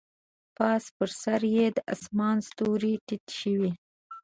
[0.57, 3.71] پاس پر سر یې د اسمان ستوري تت شوي